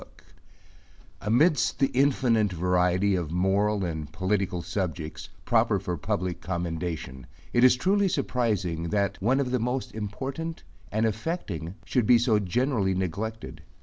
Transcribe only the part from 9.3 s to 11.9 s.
of the most important and affecting